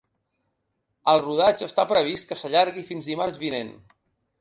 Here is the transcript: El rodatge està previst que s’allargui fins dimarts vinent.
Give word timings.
El 1.13 1.21
rodatge 1.27 1.67
està 1.69 1.87
previst 1.93 2.31
que 2.33 2.41
s’allargui 2.43 2.89
fins 2.91 3.15
dimarts 3.15 3.43
vinent. 3.47 3.75